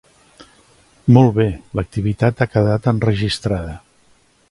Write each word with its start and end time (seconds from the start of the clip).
Molt 1.17 1.35
bé, 1.35 1.47
l'activitat 1.81 2.41
ha 2.47 2.51
quedat 2.57 2.91
enregistrada. 2.93 3.79